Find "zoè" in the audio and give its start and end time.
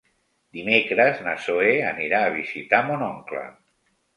1.47-1.69